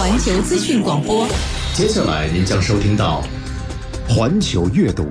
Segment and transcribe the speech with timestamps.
[0.00, 1.28] 环球资讯广播。
[1.74, 3.22] 接下来您将收听到
[4.08, 5.04] 环球阅读。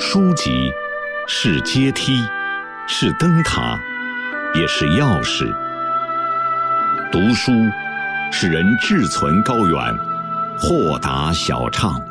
[0.00, 0.68] 书籍
[1.28, 2.26] 是阶梯，
[2.88, 3.78] 是灯塔，
[4.56, 5.46] 也是钥匙。
[7.12, 7.52] 读书
[8.32, 9.78] 使人志存高远，
[10.58, 12.02] 豁达小畅。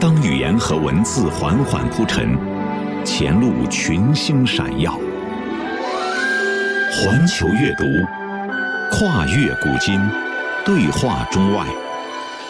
[0.00, 2.36] 当语言和文字缓缓铺陈，
[3.04, 4.92] 前路群星闪耀。
[6.92, 7.84] 环球阅读，
[8.90, 10.00] 跨越古今，
[10.64, 11.64] 对话中外，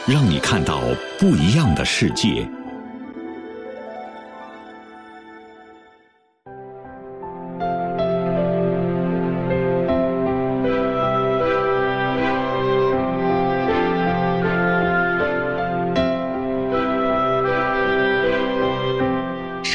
[0.06, 0.82] 让你看到
[1.18, 2.48] 不一样的世界。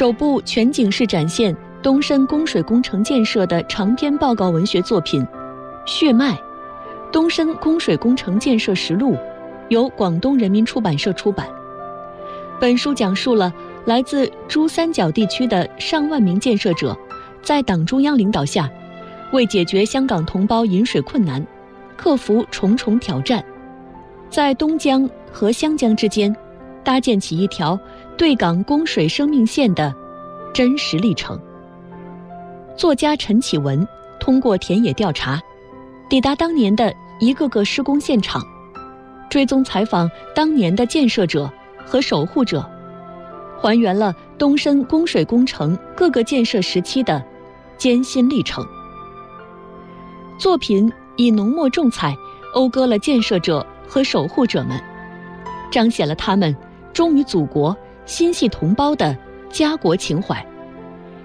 [0.06, 5.20] 首部全景式展现东深供水工程建设的长篇报告文学作品
[5.84, 6.38] 《血脉：
[7.10, 9.14] 东深供水工程建设实录》，
[9.68, 11.48] 由广东人民出版社出版。
[12.60, 13.52] 本书讲述了
[13.84, 16.96] 来自珠三角地区的上万名建设者，
[17.42, 18.70] 在党中央领导下，
[19.32, 21.44] 为解决香港同胞饮水困难，
[21.96, 23.44] 克服重重挑战，
[24.30, 26.32] 在东江和湘江之间，
[26.84, 27.76] 搭建起一条。
[28.16, 29.94] 对港供水生命线的
[30.54, 31.38] 真实历程。
[32.76, 33.86] 作家陈启文
[34.18, 35.40] 通过田野调查，
[36.08, 38.42] 抵达当年的一个个施工现场，
[39.28, 41.50] 追踪采访当年的建设者
[41.84, 42.64] 和守护者，
[43.60, 47.22] 还原了东深供水工程各个建设时期的
[47.76, 48.66] 艰辛历程。
[50.38, 52.16] 作品以浓墨重彩
[52.54, 54.80] 讴歌了建设者和守护者们，
[55.70, 56.54] 彰显了他们
[56.94, 57.76] 忠于祖国。
[58.06, 59.16] 心系同胞的
[59.50, 60.44] 家国情怀，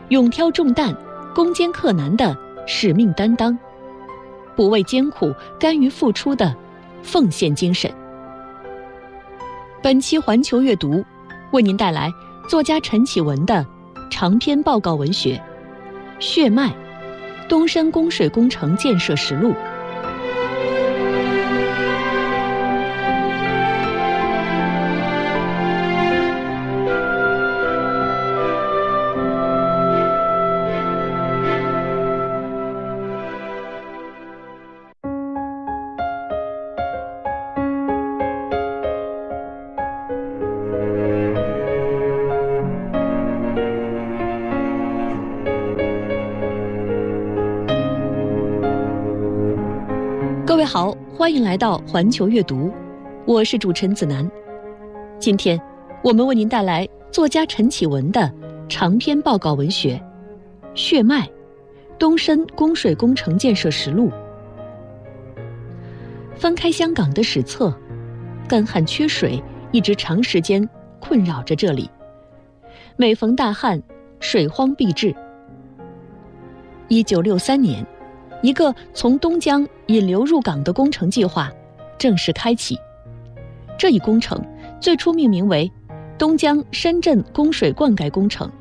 [0.09, 0.93] 勇挑重担、
[1.33, 2.35] 攻坚克难的
[2.67, 3.57] 使命担当，
[4.55, 6.53] 不畏艰苦、甘于付出的
[7.03, 7.89] 奉献精神。
[9.81, 11.03] 本期环球阅读
[11.51, 12.11] 为您带来
[12.49, 13.65] 作家陈启文的
[14.09, 15.41] 长篇报告文学
[16.21, 16.71] 《血脉：
[17.47, 19.51] 东深供水工程建设实录》。
[50.73, 52.71] 好，欢迎来到环球阅读，
[53.25, 54.25] 我是主持人子楠。
[55.19, 55.61] 今天
[56.01, 58.33] 我们为您带来作家陈启文的
[58.69, 59.95] 长篇报告文学
[60.73, 61.29] 《血脉：
[61.99, 64.09] 东深供水工程建设实录》。
[66.37, 67.77] 翻开香港的史册，
[68.47, 69.43] 干旱缺水
[69.73, 70.65] 一直长时间
[71.01, 71.91] 困扰着这里。
[72.95, 73.83] 每逢大旱，
[74.21, 75.13] 水荒必至。
[76.87, 77.85] 一九六三年。
[78.41, 81.51] 一个从东江引流入港的工程计划
[81.97, 82.77] 正式开启。
[83.77, 84.43] 这一工程
[84.79, 85.71] 最初命名为
[86.17, 88.51] “东江深圳供水灌溉工程”，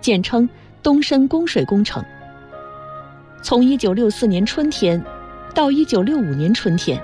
[0.00, 0.48] 简称
[0.82, 2.04] “东深供水工程”。
[3.42, 5.02] 从1964年春天
[5.54, 6.98] 到1965年春天，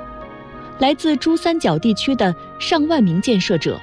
[0.79, 3.79] 来自珠三角地区的上万名建设者，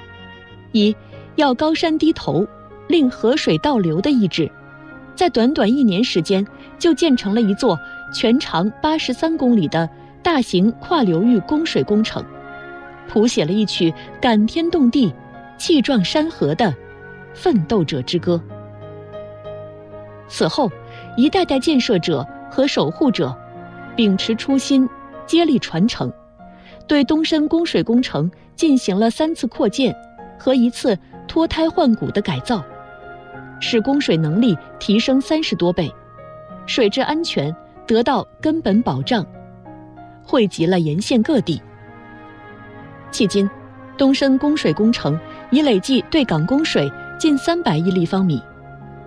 [0.71, 0.95] 以
[1.35, 2.47] 要高山低头，
[2.87, 4.51] 令河水倒流的意志，
[5.15, 6.45] 在短短一年时间
[6.79, 7.77] 就建成了一座。
[8.13, 9.89] 全长八十三公里的
[10.23, 12.23] 大型跨流域供水工程，
[13.07, 15.13] 谱写了一曲感天动地、
[15.57, 16.73] 气壮山河的
[17.33, 18.41] 奋斗者之歌。
[20.27, 20.69] 此后，
[21.15, 23.35] 一代代建设者和守护者
[23.95, 24.87] 秉持初心，
[25.25, 26.11] 接力传承，
[26.87, 29.95] 对东深供水工程进行了三次扩建
[30.37, 30.97] 和一次
[31.27, 32.63] 脱胎换骨的改造，
[33.61, 35.89] 使供水能力提升三十多倍，
[36.65, 37.55] 水质安全。
[37.87, 39.25] 得到根本保障，
[40.23, 41.61] 汇集了沿线各地。
[43.11, 43.49] 迄今，
[43.97, 45.17] 东深供水工程
[45.49, 48.39] 已累计对港供水近三百亿立方米，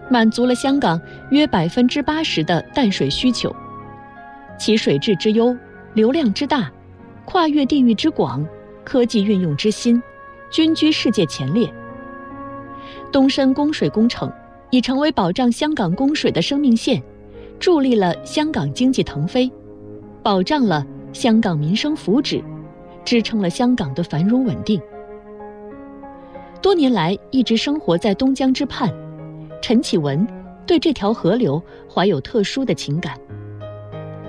[0.09, 0.99] 满足了香港
[1.31, 3.55] 约百分之八十的淡水需求。
[4.59, 5.57] 其水质之优、
[5.93, 6.71] 流量之大、
[7.27, 8.45] 跨越地域之广、
[8.83, 10.03] 科技运用之新，
[10.51, 11.73] 均居世界前列。
[13.13, 14.33] 东深供水工程
[14.71, 17.03] 已成为保障香港供水的生命线。
[17.61, 19.49] 助力了香港经济腾飞，
[20.23, 22.43] 保障了香港民生福祉，
[23.05, 24.81] 支撑了香港的繁荣稳定。
[26.63, 28.91] 多年来一直生活在东江之畔，
[29.61, 30.27] 陈启文
[30.67, 33.15] 对这条河流怀有特殊的情感。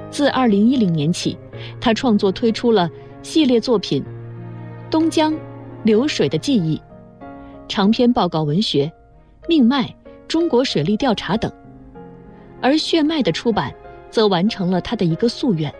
[0.09, 1.37] 自2010年起，
[1.79, 2.89] 他创作推出了
[3.23, 4.03] 系列作品
[4.89, 5.33] 《东江
[5.83, 6.77] 流水的记忆》、
[7.69, 8.85] 长篇报告文学
[9.47, 9.83] 《命脉》
[10.27, 11.49] 《中国水利调查》等。
[12.61, 13.73] 而《血脉》的出版，
[14.09, 15.73] 则完成了他的一个夙愿：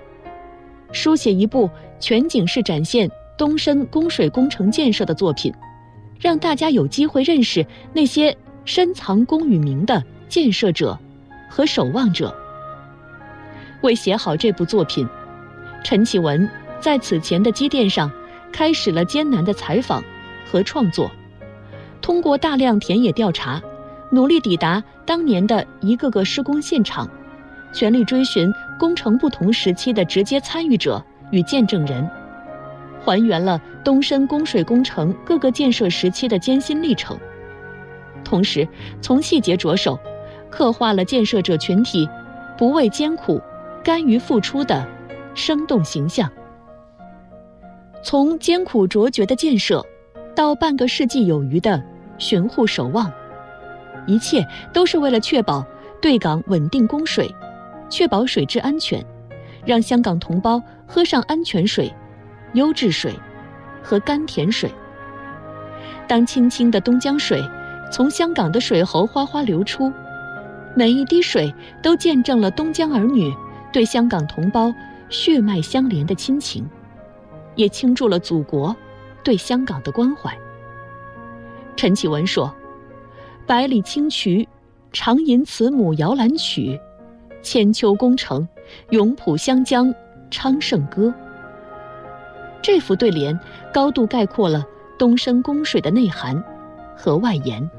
[0.91, 1.69] 书写一部
[1.99, 5.53] 全景式展现东深供水工程建设的作品，
[6.19, 8.35] 让大家有机会认识那些
[8.65, 10.97] 深藏功与名的建设者
[11.49, 12.35] 和守望者。
[13.81, 15.07] 为写好这部作品，
[15.83, 16.49] 陈启文
[16.79, 18.11] 在此前的积淀上，
[18.51, 20.03] 开始了艰难的采访
[20.45, 21.09] 和创作，
[22.01, 23.61] 通过大量田野调查，
[24.11, 27.09] 努力抵达当年的一个个施工现场，
[27.73, 32.09] 全力追寻工程不同时期的直接参与者与见证人，
[33.03, 37.17] 还原了东深供水工程各个建设时期的艰辛历程，
[38.23, 38.67] 同时
[39.01, 39.99] 从细节着手，
[40.49, 42.09] 刻画了建设者群体
[42.57, 43.41] 不畏艰苦。
[43.83, 44.87] 甘于付出的
[45.33, 46.29] 生动形象，
[48.03, 49.83] 从艰苦卓绝的建设，
[50.35, 51.83] 到半个世纪有余的
[52.19, 53.11] 巡护守望，
[54.05, 55.65] 一切都是为了确保
[56.01, 57.33] 对港稳定供水，
[57.89, 59.05] 确保水质安全，
[59.65, 61.93] 让香港同胞喝上安全水、
[62.53, 63.13] 优质水
[63.81, 64.71] 和甘甜水。
[66.07, 67.41] 当清清的东江水
[67.91, 69.91] 从香港的水喉哗哗流出，
[70.75, 73.33] 每一滴水都见证了东江儿女。
[73.73, 74.73] 对香港同胞
[75.07, 76.69] 血脉相连的亲情，
[77.55, 78.75] 也倾注了祖国
[79.23, 80.37] 对香港的关怀。
[81.77, 82.53] 陈启文说
[83.51, 84.47] ：“百里清渠，
[84.93, 86.79] 常吟慈母摇篮曲；
[87.41, 88.47] 千秋功成，
[88.91, 89.93] 永谱湘江
[90.29, 91.13] 昌盛歌。”
[92.63, 93.37] 这副对联
[93.73, 94.63] 高度概括了
[94.97, 96.41] 东深供水的内涵
[96.95, 97.69] 和外延。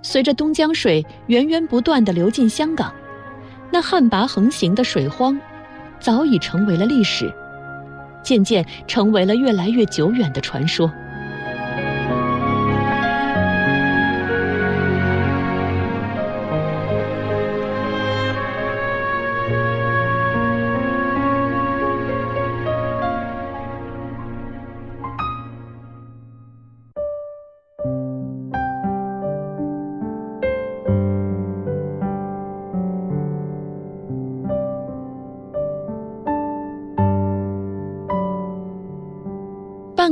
[0.00, 2.94] 随着东江水源源不断地流进香港。
[3.68, 5.36] 那旱魃横行的水荒，
[5.98, 7.34] 早已成为了历史，
[8.22, 10.88] 渐渐成为了越来越久远的传说。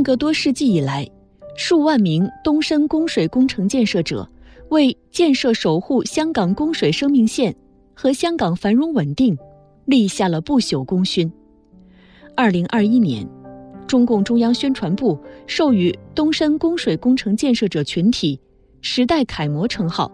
[0.06, 1.04] 个多世纪以来，
[1.56, 4.24] 数万名东深供水工程建设者
[4.68, 7.52] 为建设守护香港供水生命线
[7.92, 9.36] 和香港繁荣稳定
[9.84, 11.28] 立下了不朽功勋。
[12.36, 13.28] 二零二一年，
[13.88, 15.18] 中共中央宣传部
[15.48, 18.40] 授予东深供水工程建设者群体
[18.80, 20.08] “时代楷模”称号，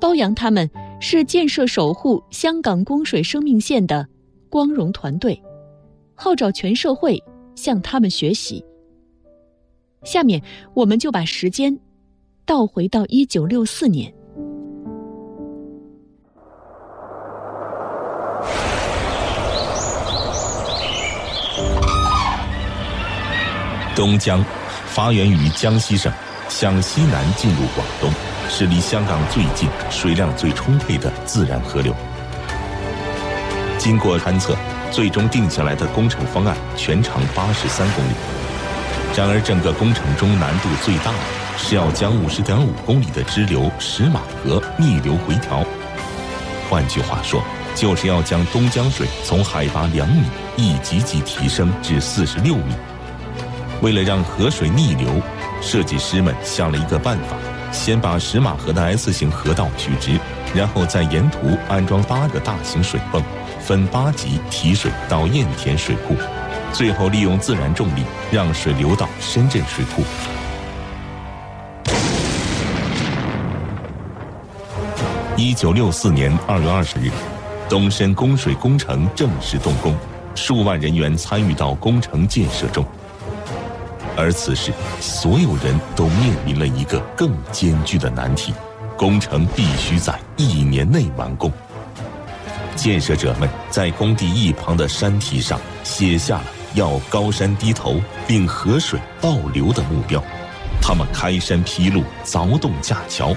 [0.00, 4.04] 褒扬他们是建设守护香港供水生命线的
[4.50, 5.40] 光荣团队，
[6.12, 7.22] 号召全社会
[7.54, 8.64] 向他们学习。
[10.04, 10.42] 下面，
[10.74, 11.78] 我们就把时间
[12.44, 14.12] 倒回到一九六四年。
[23.94, 24.44] 东江
[24.86, 26.12] 发源于江西省，
[26.48, 28.10] 向西南进入广东，
[28.48, 31.94] 是离香港最近、水量最充沛的自然河流。
[33.78, 34.56] 经过勘测，
[34.90, 38.41] 最终定下来的工程方案全长八十三公里。
[39.14, 41.18] 然而，整个工程中难度最大的
[41.58, 45.62] 是要将五十点五公里的支流石马河逆流回调。
[46.68, 47.42] 换句话说，
[47.74, 50.24] 就是要将东江水从海拔两米
[50.56, 52.74] 一级级提升至四十六米。
[53.82, 55.20] 为了让河水逆流，
[55.60, 57.36] 设计师们想了一个办法：
[57.70, 60.18] 先把石马河的 S 型河道取直，
[60.54, 61.38] 然后在沿途
[61.68, 63.22] 安装八个大型水泵，
[63.60, 66.16] 分八级提水到堰田水库。
[66.72, 70.02] 最后利用自然重力，让水流到深圳水库。
[75.36, 77.10] 一九六四年二月二十日，
[77.68, 79.94] 东深供水工程正式动工，
[80.34, 82.84] 数万人员参与到工程建设中。
[84.16, 88.54] 而此时，所有人都面临了一个更艰巨的难题：
[88.96, 91.52] 工程必须在一年内完工。
[92.74, 96.44] 建设者们在工地一旁的山体上写下了。
[96.74, 100.22] 要高山低头，并河水倒流的目标，
[100.80, 103.34] 他们开山劈路，凿洞架桥，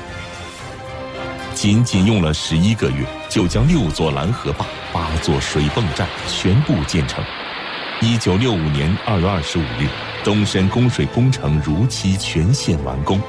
[1.53, 7.23] 仅仅用了十一个月，就将六座拦河坝、八座水泵站全部建成。
[8.01, 9.87] 一九六五年二月二十五日，
[10.23, 13.19] 东深供水工程如期全线完工。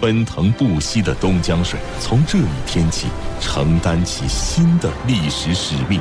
[0.00, 3.08] 奔腾不息的东江水从这一天起
[3.40, 6.00] 承担起新的历史使命，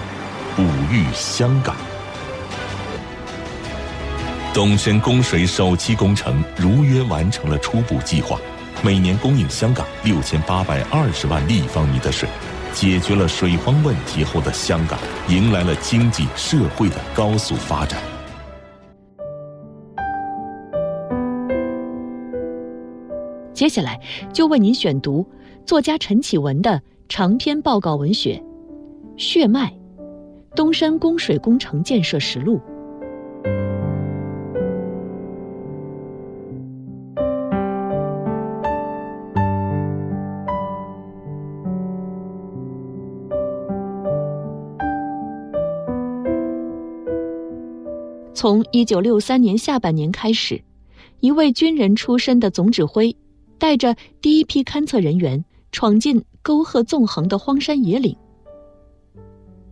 [0.56, 0.62] 哺
[0.92, 1.76] 育香港。
[4.58, 8.40] 东深供水首期工程如约完成了初步计划，
[8.84, 12.28] 每年供应香港六千八百二十万立方米的水，
[12.74, 14.98] 解决了水荒问题后的香港
[15.30, 18.02] 迎来了经济社会的高速发展。
[23.54, 24.02] 接下来
[24.34, 25.24] 就为您选读
[25.68, 28.42] 作家陈启文的长篇报告文学
[29.22, 29.72] 《血脉：
[30.56, 32.58] 东山供水工程建设实录》。
[48.38, 50.62] 从一九六三年下半年开始，
[51.22, 53.16] 一位军人出身的总指挥。
[53.58, 58.16] 带着第一批勘测人员闯进沟壑纵横的荒山野岭，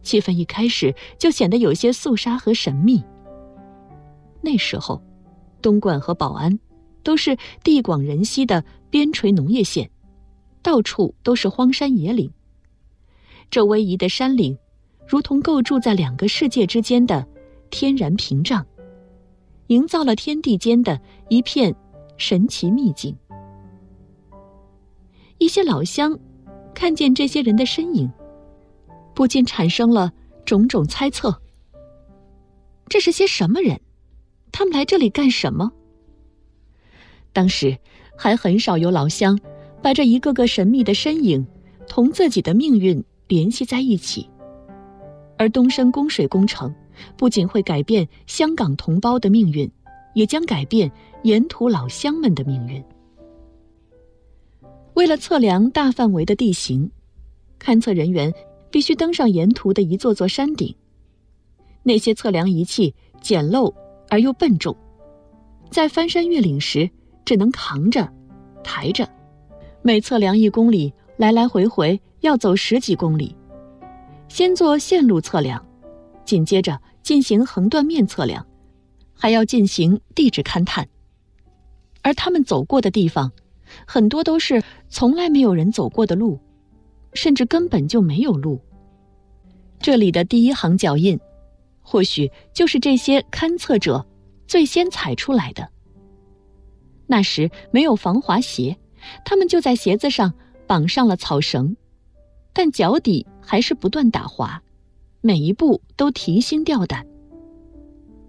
[0.01, 3.03] 气氛一开始就显得有些肃杀和神秘。
[4.41, 4.99] 那时候，
[5.61, 6.59] 东莞和宝安
[7.03, 9.87] 都是地广人稀的边陲农业县，
[10.63, 12.27] 到处都是荒山野岭。
[13.51, 14.57] 这逶迤的山岭，
[15.07, 17.23] 如同构筑在两个世界之间的
[17.77, 18.65] 天然屏障，
[19.67, 21.75] 营造了天地间的一片
[22.15, 23.13] 神奇秘境。
[25.39, 26.17] 一些老乡
[26.73, 28.09] 看见这些人的身影，
[29.13, 30.09] 不禁产生了
[30.45, 31.37] 种种猜测。
[32.87, 33.77] 这是些什么人？
[34.53, 35.69] 他们来这里干什么？
[37.33, 37.77] 当时
[38.17, 39.37] 还很少有老乡
[39.81, 41.45] 把这一个个神秘的身影
[41.89, 44.29] 同自己的命运联系在一起。
[45.37, 46.73] 而东深供水工程
[47.17, 49.69] 不仅会改变香港同胞的命运，
[50.13, 50.91] 也将改变
[51.23, 52.83] 沿途老乡们的命运。
[54.93, 56.89] 为了测量大范围的地形，
[57.59, 58.33] 勘测人员
[58.71, 60.73] 必须登上沿途的一座座山顶。
[61.83, 63.73] 那些测量仪器简陋
[64.09, 64.75] 而又笨重，
[65.69, 66.89] 在翻山越岭时
[67.25, 68.11] 只能扛着、
[68.63, 69.07] 抬着。
[69.81, 73.35] 每测量一公里，来来回回要走十几公里。
[74.27, 75.63] 先做线路测量，
[76.25, 78.45] 紧接着进行横断面测量，
[79.13, 80.87] 还要进行地质勘探。
[82.01, 83.31] 而他们走过的地方。
[83.87, 86.39] 很多都是从来没有人走过的路，
[87.13, 88.61] 甚至根本就没有路。
[89.79, 91.19] 这里的第一行脚印，
[91.81, 94.05] 或许就是这些勘测者
[94.47, 95.67] 最先踩出来的。
[97.07, 98.77] 那时没有防滑鞋，
[99.25, 100.31] 他们就在鞋子上
[100.67, 101.75] 绑上了草绳，
[102.53, 104.61] 但脚底还是不断打滑，
[105.25, 107.03] 每一步都提心吊胆。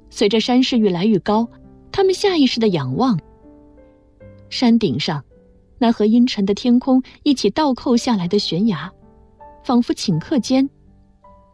[0.08, 1.46] 随着山势越来越高，
[1.92, 3.20] 他们下意识的仰望。
[4.48, 5.22] 山顶上，
[5.76, 8.90] 那和阴沉的天空一起倒扣下来的悬崖，
[9.62, 10.70] 仿佛顷刻间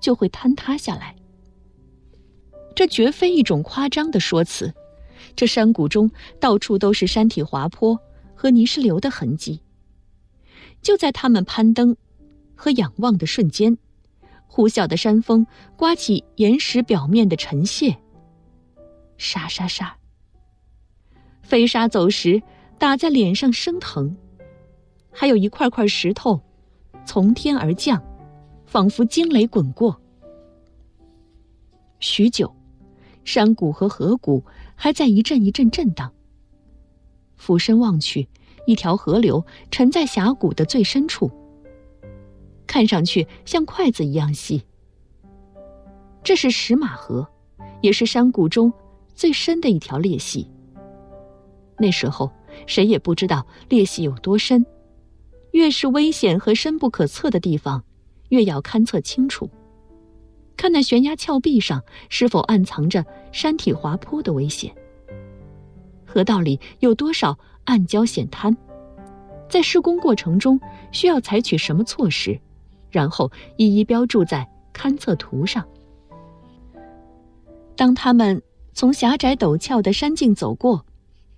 [0.00, 1.16] 就会坍塌下来。
[2.76, 4.72] 这绝非一种夸张的说辞，
[5.34, 6.08] 这山谷中
[6.38, 7.98] 到处都是山体滑坡
[8.32, 9.60] 和泥石流的痕迹。
[10.80, 11.96] 就在他们攀登
[12.54, 13.76] 和仰望的瞬间，
[14.54, 17.96] 呼啸的山风刮起岩石表面的尘屑，
[19.16, 19.96] 沙沙沙，
[21.40, 22.42] 飞沙走石。
[22.78, 24.16] 打在脸上生疼，
[25.12, 26.40] 还有一块块石头
[27.06, 28.02] 从天而降，
[28.66, 29.96] 仿佛惊雷滚过。
[32.00, 32.52] 许久，
[33.22, 34.44] 山谷和河谷
[34.74, 36.12] 还在一阵一阵震荡。
[37.36, 38.28] 俯身望去，
[38.66, 41.30] 一条河流沉在峡谷的最深处，
[42.66, 44.62] 看上去像筷子一样细。
[46.22, 47.26] 这是石马河，
[47.80, 48.72] 也是山谷中
[49.14, 50.50] 最深的一条裂隙。
[51.78, 52.30] 那时候。
[52.66, 54.66] 谁也不知道裂隙有多深，
[55.52, 57.82] 越是危险和深不可测的地方，
[58.28, 59.48] 越要勘测清楚，
[60.54, 63.02] 看那悬崖峭壁上是否暗藏着
[63.32, 64.70] 山体滑坡的危险。
[66.04, 68.54] 河道里有多少暗礁险滩，
[69.48, 70.60] 在施工过程中
[70.92, 72.38] 需要采取什么措施，
[72.92, 75.66] 然后一一标注在勘测图上。
[77.74, 78.40] 当他们
[78.72, 80.84] 从狭窄陡峭的山径走过。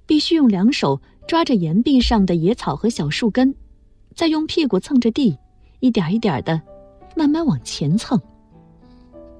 [0.06, 3.54] 必须用两手抓着岩壁上的野草和小树根，
[4.14, 5.34] 再用屁股蹭着地，
[5.80, 6.60] 一点一点的
[7.16, 8.20] 慢慢往前蹭。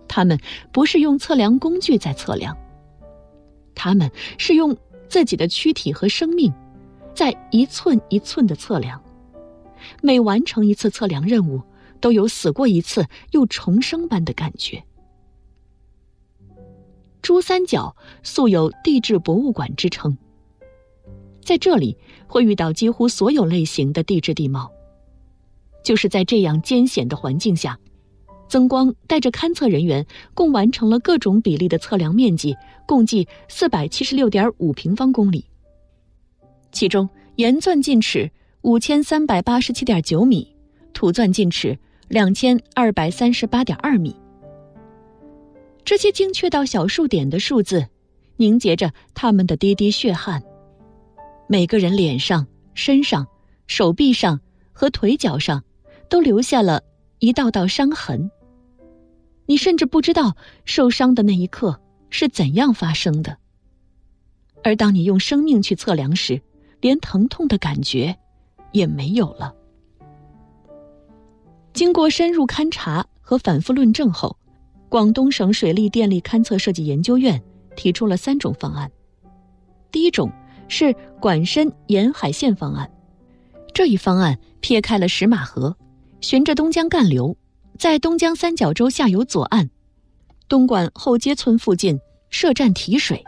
[0.08, 0.38] 他们
[0.72, 2.56] 不是用测量工具在测量，
[3.74, 4.74] 他们是用
[5.06, 6.50] 自己的躯体和生命，
[7.14, 8.98] 在一寸一寸的测量。
[10.00, 11.60] 每完成一次测量任务，
[12.00, 14.82] 都有死过一次又重生般的感觉。
[17.22, 20.16] 珠三角素有地质博物馆之称。
[21.42, 21.96] 在这里
[22.26, 24.70] 会遇到几乎所有类型的地质地貌。
[25.82, 27.78] 就是在这样艰险的环境下，
[28.48, 35.44] 曾光带着勘测人员共完成了各种比例的测量面积，共计四百七十六点五平方公里。
[36.72, 38.30] 其中，岩钻进尺
[38.62, 40.53] 五千三百八十七点九米，
[40.94, 44.16] 土钻进尺两千二百三十八点二米。
[45.84, 47.86] 这些精确到小数点的数字，
[48.36, 50.42] 凝结着他们的滴滴血汗。
[51.46, 53.26] 每个人脸上、身上、
[53.66, 54.40] 手臂上
[54.72, 55.62] 和腿脚上，
[56.08, 56.82] 都留下了
[57.18, 58.30] 一道道伤痕。
[59.44, 60.34] 你甚至不知道
[60.64, 63.36] 受伤的那一刻是怎样发生的。
[64.62, 66.40] 而当你用生命去测量时，
[66.80, 68.16] 连疼痛的感觉
[68.72, 69.54] 也没有了。
[71.74, 74.34] 经过深入勘察和反复论证后。
[74.88, 77.42] 广东省水利电力勘测设计研究院
[77.74, 78.88] 提出了三种方案。
[79.90, 80.30] 第一种
[80.68, 82.88] 是管深沿海线方案，
[83.72, 85.76] 这一方案撇开了石马河，
[86.20, 87.36] 循着东江干流，
[87.76, 89.68] 在东江三角洲下游左岸，
[90.48, 91.98] 东莞后街村附近
[92.30, 93.20] 设站提水，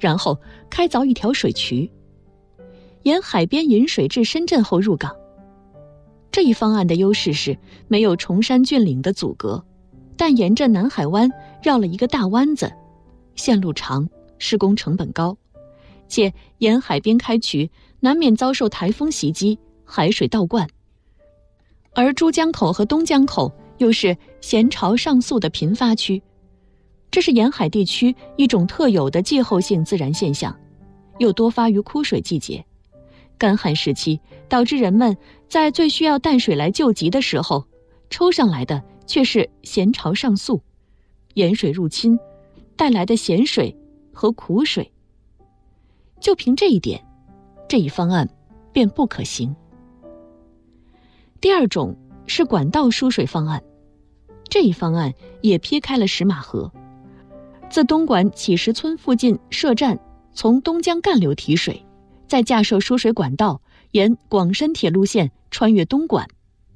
[0.00, 0.36] 然后
[0.68, 1.88] 开凿一条水渠，
[3.04, 5.14] 沿海边引水至深圳后入港。
[6.34, 9.64] 这一方案的优势是没有崇山峻岭的阻隔。
[10.16, 11.30] 但沿着南海湾
[11.62, 12.72] 绕了一个大弯子，
[13.36, 15.36] 线路长，施工成本高，
[16.08, 20.68] 且沿海边开渠难免遭受台风袭击，海水倒灌。
[21.94, 26.20] 而珠江口和东江口又是咸潮上溯的频发区，
[27.12, 30.52] 这是沿海地区一种特有的气候性自然现象，
[31.18, 32.64] 又多发于枯水季节，
[33.38, 35.16] 干旱时期导致人们
[35.54, 37.64] 在最需要淡水来救急的时候，
[38.10, 38.82] 抽上来的。
[39.06, 40.60] 却是咸潮上溯，
[41.34, 42.18] 盐水入侵
[42.74, 43.76] 带来的咸水
[44.12, 44.90] 和苦水。
[46.18, 47.00] 就凭这一点，
[47.68, 48.28] 这一方案
[48.72, 49.54] 便不可行。
[51.40, 51.94] 第二种
[52.26, 53.62] 是管道输水方案，
[54.48, 55.12] 这一方案
[55.42, 56.72] 也撇开了石马河，
[57.70, 60.00] 自东莞启石村附近设站，
[60.32, 61.84] 从东江干流提水，
[62.26, 66.26] 再架设输水管道，沿广深铁路线穿越东莞、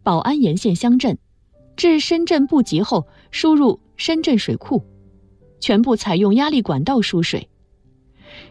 [0.04, 1.18] 宝安沿线乡镇。
[1.74, 4.84] 至深圳布吉后，输入深圳水库，
[5.58, 7.48] 全部采用压力管道输水。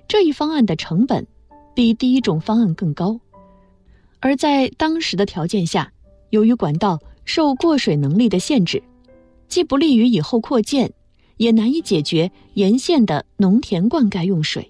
[0.05, 1.25] 这一方案的成本
[1.73, 3.17] 比第一种方案更高，
[4.19, 5.89] 而在当时的条件下，
[6.31, 8.83] 由于管道受过水能力的限制，
[9.47, 10.91] 既不利于以后扩建，
[11.37, 14.69] 也难以解决沿线的农田灌溉用水。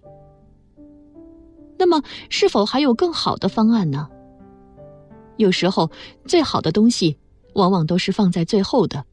[1.79, 4.07] 那么，是否还有更好的方案呢？
[5.37, 5.89] 有时候，
[6.25, 7.17] 最好的东西。
[7.53, 9.03] 往往都是放在最后的，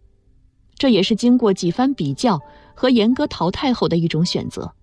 [0.76, 2.38] 这也是经过几番比较
[2.74, 4.74] 和严格淘汰后的一种选择。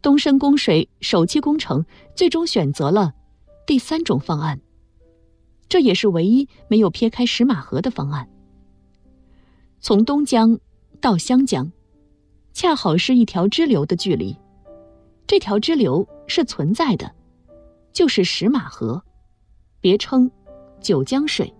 [0.00, 3.14] 东深供水首期工程最终选择了
[3.66, 4.60] 第三种方案，
[5.68, 8.28] 这也是唯一没有撇开石马河的方案。
[9.80, 10.60] 从东江
[11.00, 11.72] 到湘江，
[12.52, 14.36] 恰好是一条支流的距离，
[15.26, 17.12] 这条支流是存在的，
[17.92, 19.02] 就是石马河，
[19.82, 20.30] 别称
[20.80, 21.52] 九江水。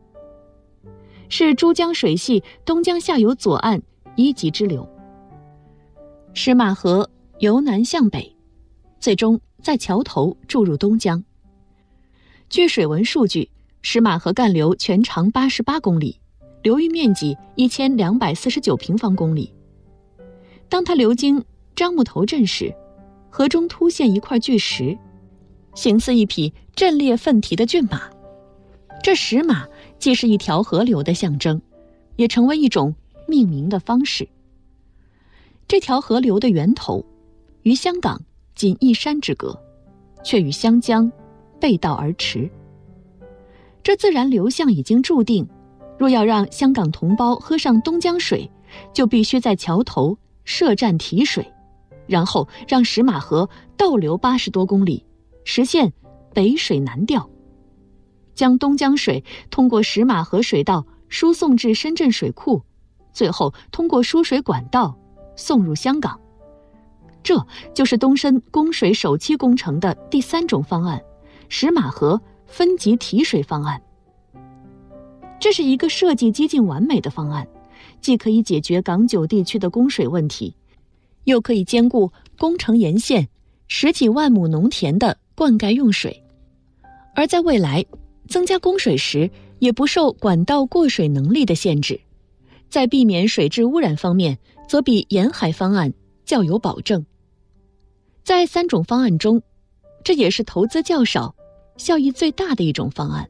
[1.29, 3.83] 是珠江水系东江下游左岸
[4.17, 4.89] 一级支流。
[6.33, 8.35] 石马河由南向北，
[9.01, 11.23] 最终在桥头注入东江。
[12.49, 16.21] 据水文数据，石马河干流全长八十八公里，
[16.63, 19.53] 流域面积一千两百四十九平方公里。
[20.69, 22.73] 当它流经樟木头镇时，
[23.31, 24.97] 河中突现一块巨石，
[25.75, 28.03] 形似一匹阵列奋蹄的骏马。
[29.03, 29.67] 这石马。
[29.99, 31.63] 既是一条河流的象征，
[32.17, 32.93] 也成为一种
[33.29, 34.29] 命名的方式。
[35.69, 37.07] 这条河流的源头
[37.63, 38.21] 与香港
[38.57, 39.57] 仅一山之隔，
[40.25, 41.09] 却与湘江
[41.61, 42.51] 背道而驰。
[43.85, 45.49] 这自然流向已经注定，
[45.97, 48.51] 若要让香港同胞喝上东江水，
[48.93, 51.47] 就必须在桥头设站提水，
[52.09, 55.07] 然后让石马河倒流八十多公里，
[55.45, 55.93] 实现
[56.35, 57.29] 北水南调。
[58.35, 62.63] 将东江水通过石马河水道输送至深圳水库，
[63.13, 64.99] 最后通过输水管道
[65.37, 66.19] 送入香港。
[67.23, 71.01] 这就是东深供水首期工程的第三种方案——
[71.49, 73.81] 石马河分级提水方案。
[75.39, 77.47] 这是一个设计接近完美的方案，
[78.01, 80.57] 既可以解决港九地区的供水问题，
[81.25, 83.29] 又可以兼顾工程沿线
[83.69, 86.23] 十几万亩农田的灌溉用水，
[87.15, 87.85] 而在未来。
[88.29, 92.01] 增加供水时，也不受管道过水能力的限制，
[92.71, 95.93] 在避免水质污染方面，则比沿海方案
[96.25, 97.05] 较有保证。
[98.23, 99.43] 在三种方案中，
[100.03, 101.35] 这也是投资较少、
[101.77, 103.29] 效益最大的一种方案。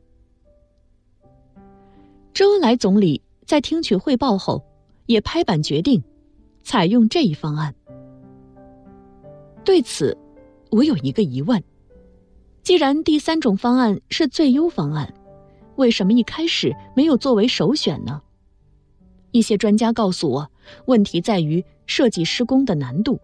[2.34, 4.62] 周恩来总理在听取汇报后，
[5.06, 6.00] 也拍板决定
[6.62, 7.74] 采用这一方案。
[9.64, 10.16] 对此，
[10.70, 11.60] 我有一个疑问：
[12.62, 15.12] 既然第三种方案是最优方案，
[15.74, 18.22] 为什么一开始没有作为首选呢？
[19.32, 20.50] 一些专家告诉我，
[20.86, 23.20] 问题在于设计施工的难度。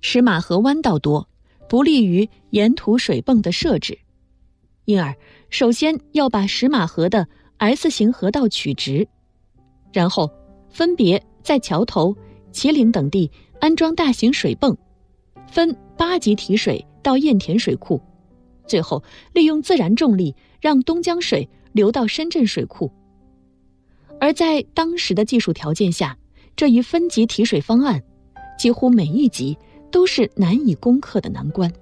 [0.00, 1.28] 石马河弯道多，
[1.68, 3.98] 不利于沿途水泵的设置，
[4.86, 5.14] 因而
[5.50, 9.06] 首先要把石马河的 S 型河道取直，
[9.92, 10.30] 然后
[10.70, 12.16] 分别在桥头、
[12.52, 14.74] 旗岭等地安装大型水泵，
[15.46, 18.00] 分八级提水到堰田水库，
[18.66, 22.90] 最后利用自然重力让东江水流到深圳水库。
[24.20, 26.16] 而在当时的技术条件下，
[26.56, 28.02] 这一分级提水方案
[28.58, 29.56] 几乎每一级。
[29.94, 31.72] 都是难以攻克的难关。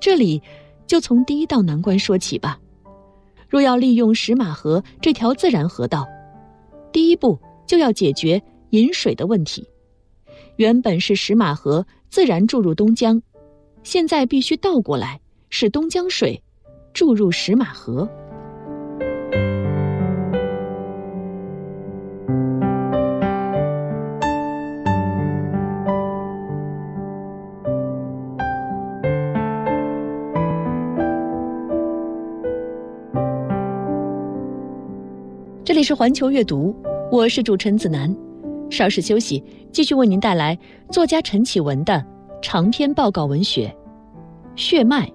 [0.00, 0.42] 这里
[0.86, 2.58] 就从第一道难关说起吧。
[3.46, 6.06] 若要利用石马河这条自然河道，
[6.92, 9.68] 第一步就要解决引水的问题。
[10.56, 13.20] 原本是石马河自然注入东江，
[13.86, 16.42] 现在必须倒过来，使东江水
[16.92, 18.10] 注入石马河。
[35.64, 36.74] 这里是环球阅读，
[37.12, 38.12] 我是主持人子楠。
[38.68, 40.58] 稍事休息，继续为您带来
[40.90, 42.04] 作家陈启文的
[42.48, 43.66] 长篇报告文学
[44.54, 45.12] 《血脉：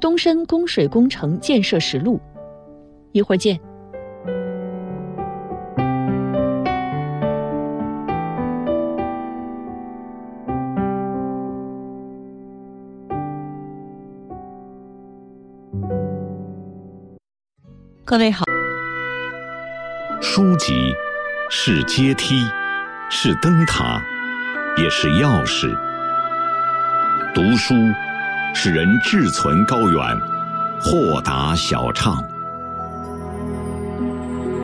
[0.00, 2.16] 东深供水工程建设实录》。
[3.10, 3.58] 一会儿见。
[18.04, 18.44] 各位好。
[20.20, 20.94] 书籍
[21.50, 22.36] 是阶梯，
[23.10, 24.00] 是灯塔，
[24.76, 25.87] 也是钥匙。
[27.34, 27.74] 读书
[28.54, 30.00] 使人志存高远，
[30.80, 32.22] 豁达小畅。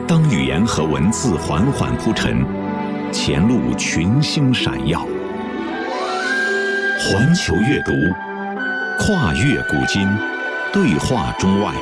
[0.07, 2.43] 当语言和文字缓缓铺陈，
[3.11, 4.99] 前路群星闪耀。
[6.99, 7.91] 环球阅读，
[8.99, 10.07] 跨越古今，
[10.73, 11.73] 对话中外，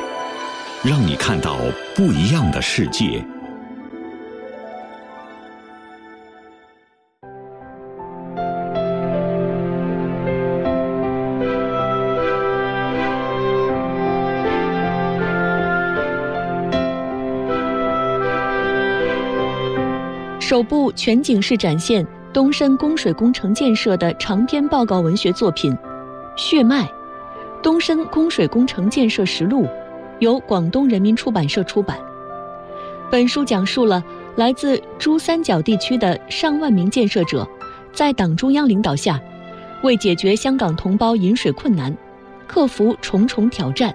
[0.84, 1.58] 让你看到
[1.96, 3.24] 不一样的世界。
[20.54, 25.72] 首部全景式展现东深供水工程建设的长篇报告文学作品
[26.36, 26.88] 《血脉：
[27.60, 29.64] 东深供水工程建设实录》，
[30.20, 31.98] 由广东人民出版社出版。
[33.10, 34.00] 本书讲述了
[34.36, 37.44] 来自珠三角地区的上万名建设者，
[37.92, 39.20] 在党中央领导下，
[39.82, 41.92] 为解决香港同胞饮水困难，
[42.46, 43.92] 克服重重挑战，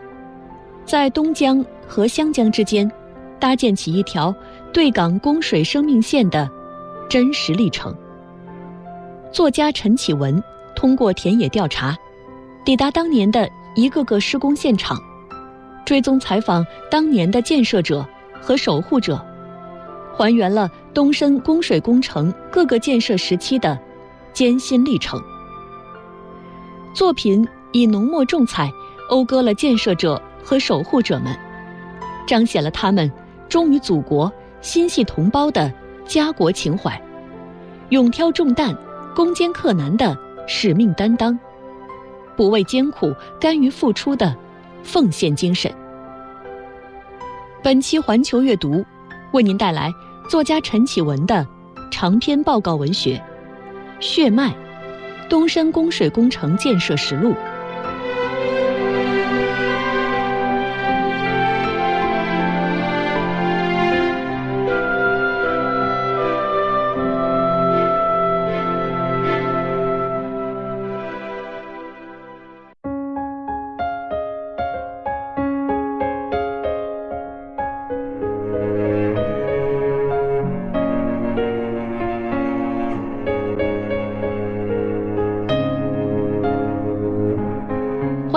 [0.84, 2.92] 在东江和湘江之间，
[3.40, 4.36] 搭建起一条。
[4.72, 6.50] 对港供水生命线的
[7.10, 7.96] 真实历程。
[9.32, 10.42] 作家陈启文
[10.76, 11.98] 通过田野调查，
[12.64, 14.98] 抵达当年的一个个施工现场，
[15.86, 18.06] 追踪采访当年的建设者
[18.42, 19.20] 和守护者，
[20.16, 23.78] 还原了东深供水工程各个建设时期的
[24.34, 25.20] 艰辛历程。
[26.94, 28.72] 作品以浓墨重彩
[29.10, 31.36] 讴歌了建设者和守护者们，
[32.28, 33.12] 彰显了他们
[33.48, 34.32] 忠于祖国。
[34.62, 35.72] 心系同胞的
[36.06, 37.02] 家国情怀，
[37.90, 38.76] 勇挑重担、
[39.16, 40.18] 攻坚克难的
[40.48, 41.38] 使命担当，
[42.36, 44.36] 不畏艰苦、甘于付出的
[44.84, 45.72] 奉献精神。
[47.62, 48.86] 本期环球阅读
[49.32, 49.92] 为您带来
[50.30, 51.46] 作家陈启文的
[51.92, 53.22] 长篇报告文学
[54.02, 54.54] 《血脉：
[55.30, 57.32] 东深供水工程建设实录》。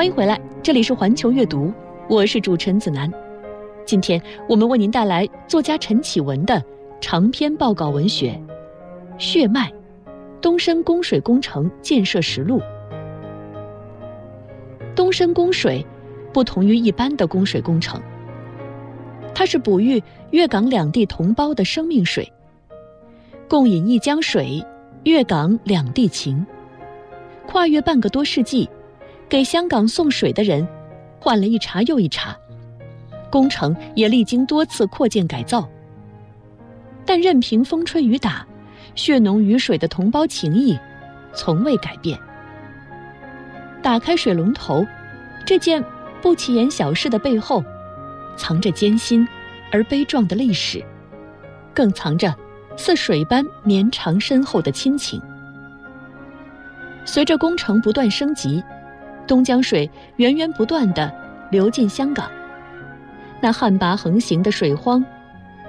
[0.03, 1.73] 欢迎回来，这里是环球阅读，
[2.09, 3.09] 我是主持人子楠。
[3.87, 6.61] 今天我们为您带来作家陈启文的
[7.01, 8.33] 长篇报告文学
[9.23, 9.73] 《血脉：
[10.41, 12.59] 东深供水工程建设实录》。
[14.97, 15.87] 东深供水
[16.33, 18.03] 不同于一般的供水工程，
[19.33, 22.29] 它是哺育粤港两地同胞的生命水，
[23.49, 24.67] 共饮一江水，
[25.05, 26.45] 粤港两地情。
[27.47, 28.69] 跨越半个多世纪，
[29.29, 30.67] 给香港送水的人
[31.19, 32.37] 换了一茬又一茬，
[33.31, 35.69] 工程也历经多次扩建改造，
[37.07, 38.47] 但任凭风吹雨打，
[38.95, 40.79] 血浓于水的同胞情谊
[41.33, 42.19] 从未改变。
[43.83, 44.87] 打开水龙头，
[45.47, 45.83] 这件
[46.21, 47.65] 不起眼小事的背后，
[48.37, 49.27] 藏着艰辛
[49.73, 50.85] 而悲壮的历史，
[51.75, 52.35] 更藏着
[52.77, 55.21] 似水般绵长深厚的亲情。
[57.05, 58.63] 随着工程不断升级，
[59.27, 61.13] 东江水源源不断地
[61.51, 62.31] 流进香港，
[63.41, 65.05] 那旱魃横行的水荒，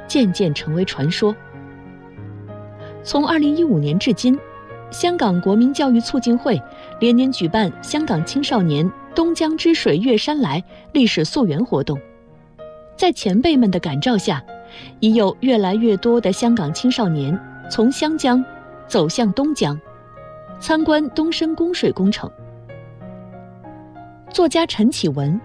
[0.07, 1.35] 渐渐成为传说。
[3.03, 4.39] 从2015年至今。
[4.91, 6.61] 香港国民教育促进会
[6.99, 10.63] 连年举办香港青少年“东江之水越山来”
[10.93, 11.99] 历史溯源活动，
[12.95, 14.43] 在前辈们的感召下，
[14.99, 17.35] 已有越来越多的香港青少年
[17.71, 18.45] 从湘江
[18.87, 19.81] 走向东江，
[20.59, 22.31] 参观东深供水工程。
[24.33, 25.39] 作家陈启文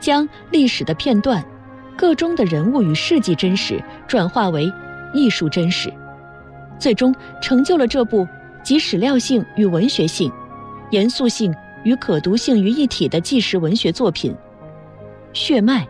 [0.00, 1.44] 将历史的片段、
[1.96, 4.72] 个中的人物与事迹真实转化为
[5.12, 5.92] 艺术真实，
[6.78, 8.26] 最终成就了这部。
[8.62, 10.32] 集史料性与文学性、
[10.88, 14.32] 严肃性与可读性于一体的纪实文学作品
[15.34, 15.82] 《血脉》。《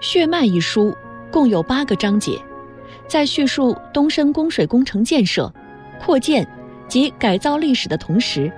[0.00, 0.92] 血脉》一书
[1.30, 2.36] 共有八个章节，
[3.06, 5.48] 在叙述东深供水工程建设、
[6.00, 6.44] 扩建
[6.88, 8.50] 及改造历史的同时，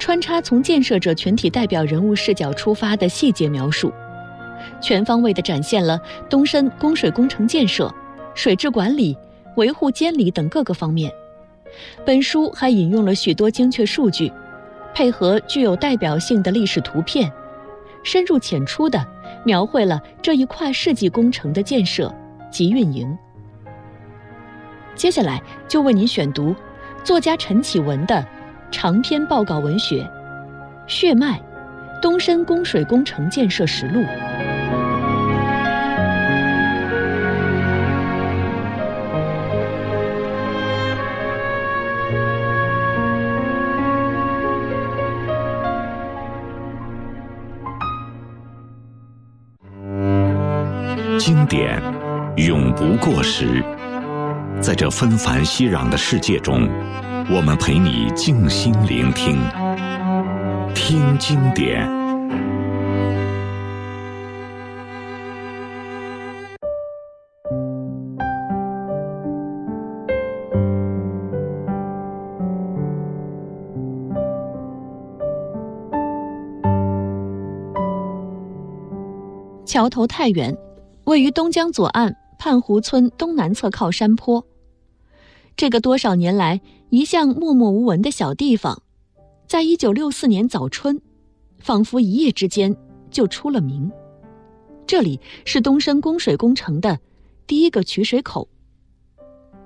[0.00, 3.92] 穿插从建设者全体代表人物视角出发的细节描述，
[4.80, 7.94] 全方位地展现了东深供水工程建设、
[8.34, 9.16] 水质管理、
[9.56, 11.12] 维护监理等各个方面。
[12.04, 14.32] 本书还引用了许多精确数据，
[14.94, 17.30] 配合具有代表性的历史图片，
[18.02, 19.06] 深入浅出地
[19.44, 22.12] 描绘了这一跨世纪工程的建设
[22.50, 23.16] 及运营。
[24.94, 26.56] 接下来就为您选读
[27.04, 28.26] 作家陈启文的
[28.70, 30.02] 长篇报告文学
[30.86, 31.40] 《血脉：
[32.00, 34.00] 东深供水工程建设实录》。
[51.18, 51.82] 经典
[52.36, 53.62] 永不过时，
[54.60, 56.66] 在这纷繁熙攘的世界中，
[57.32, 59.38] 我们陪你静心聆听，
[60.74, 61.88] 听经典。
[79.64, 80.52] 桥头太原。
[81.04, 84.44] 位于东江左岸畔湖村东南侧靠山坡，
[85.56, 88.82] 这个多少年来一向默默无闻的小地方，
[89.46, 91.00] 在一九六四年早春，
[91.58, 92.74] 仿佛一夜之间
[93.10, 93.90] 就出了名。
[94.86, 96.98] 这里是东深供水工程的
[97.46, 98.48] 第一个取水口。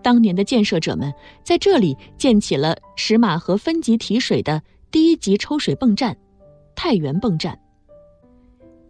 [0.03, 6.17] 当年的建设者们在这里建起了石马河分级提水的第一级抽水泵站——
[6.77, 7.59] 太原泵站。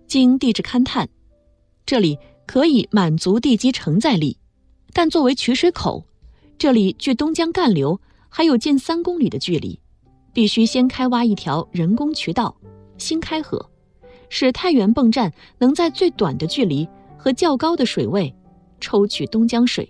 [0.07, 1.09] 经地质勘探，
[1.87, 2.19] 这里。
[2.47, 4.37] 可以满足地基承载力，
[4.93, 6.05] 但作为取水口，
[6.59, 9.79] 这里距东江干流还有近三公里的距离，
[10.33, 12.55] 必须先开挖一条人工渠道——
[12.97, 13.71] 新开河，
[14.29, 18.35] 使太原泵站能在最短的距离和较高的水位
[18.81, 19.89] 抽取东江水。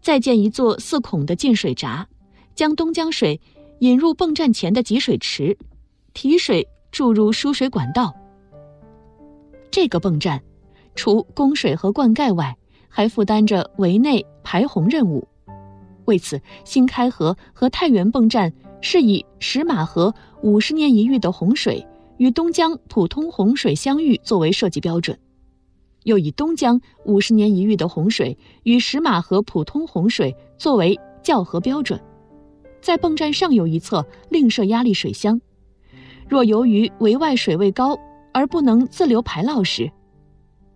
[0.00, 2.06] 再建一座四孔的进水闸，
[2.54, 3.40] 将东江水
[3.78, 5.56] 引入泵站前的集水池，
[6.12, 8.12] 提水注入输水管道。
[9.70, 10.42] 这个泵站。
[10.94, 12.54] 除供水和灌溉外，
[12.86, 15.26] 还负担着围内排洪任务。
[16.06, 21.86] 为此，新开河和太原泵站是以石马河五十年一遇的洪水
[22.16, 25.18] 与东江普通洪水相遇作为设计标准，
[26.04, 32.00] 又以东江五十年一遇的洪水与石马河普通洪水作为校核标准。
[32.80, 35.40] 在泵站上游一侧另设压力水箱，
[36.28, 37.96] 若由于围外水位高
[38.32, 39.90] 而不能自流排涝时，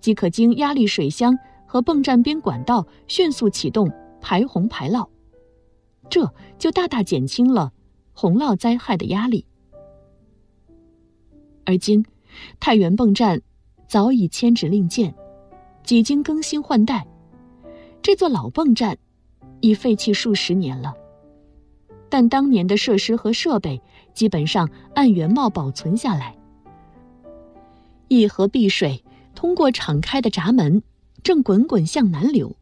[0.01, 1.37] 即可经压力水箱
[1.67, 5.05] 和泵站边管道迅速启动排洪排涝，
[6.09, 7.73] 这就大大减轻了
[8.13, 9.47] 洪涝灾害的压力。
[11.65, 12.05] 而今，
[12.61, 13.43] 太原泵站
[13.89, 15.15] 早已迁址另建，
[15.83, 17.07] 几经更新换代，
[18.01, 18.97] 这座老泵站
[19.61, 20.95] 已废弃数十年了。
[22.09, 23.83] 但当年的设施和设备
[24.15, 26.37] 基本上按原貌保存下来。
[28.07, 29.03] 一河碧水
[29.35, 30.81] 通过敞开的闸门，
[31.25, 32.55] 正滚滚向南流。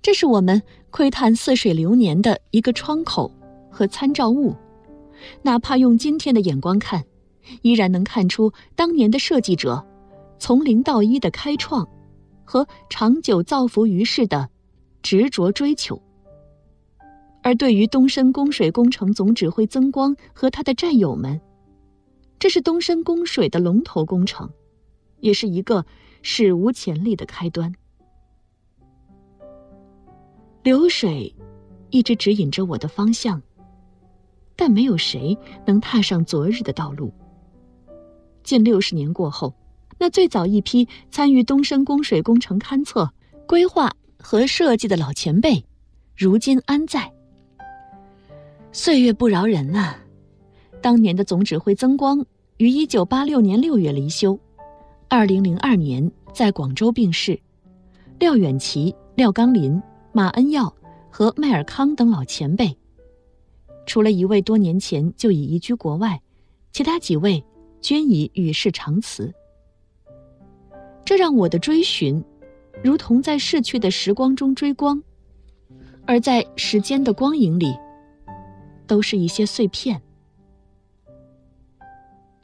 [0.00, 0.62] 这是我们
[0.96, 3.30] 窥探似水流年的一个窗口
[3.70, 4.56] 和参照物，
[5.42, 7.04] 哪怕用今天的眼光看，
[7.60, 9.84] 依然能看出当年的设计者
[10.38, 11.86] 从零到一的开创
[12.46, 14.48] 和长久造福于世的
[15.02, 16.00] 执着追求。
[17.42, 21.38] 而对于东深供水工程总指挥曾光和他的战友们，
[22.38, 24.50] 这是东深供水的龙头工程，
[25.20, 25.84] 也是一个
[26.22, 27.70] 史无前例的开端。
[30.66, 31.32] 流水
[31.90, 33.40] 一直指引着我的方向，
[34.56, 37.14] 但没有谁能踏上昨日的道路。
[38.42, 39.54] 近六十年过后，
[39.96, 43.08] 那最早一批参与东升供水工程勘测、
[43.46, 45.64] 规划和设计的老前辈，
[46.16, 47.12] 如今安在？
[48.72, 49.96] 岁月不饶人啊！
[50.82, 52.26] 当年的总指挥曾光
[52.56, 54.36] 于一九八六年六月离休，
[55.06, 57.38] 二零零二年在广州病逝。
[58.18, 59.80] 廖远奇、廖刚林。
[60.16, 60.74] 马恩耀
[61.10, 62.74] 和迈尔康等老前辈，
[63.84, 66.18] 除了一位多年前就已移居国外，
[66.72, 67.44] 其他几位
[67.82, 69.30] 均已与世长辞。
[71.04, 72.24] 这让我的追寻，
[72.82, 75.02] 如同在逝去的时光中追光，
[76.06, 77.76] 而在时间的光影里，
[78.86, 80.00] 都是一些碎片。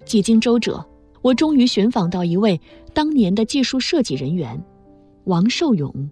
[0.04, 0.86] 几经周折，
[1.22, 2.60] 我终于寻访到一位
[2.92, 4.62] 当年的技术设计人员，
[5.24, 6.10] 王寿勇。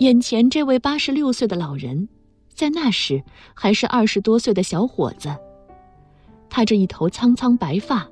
[0.00, 2.08] 眼前这位八十六岁的老人，
[2.48, 5.28] 在那时还是二十多岁的小伙子。
[6.48, 8.08] 他这一头苍苍白发，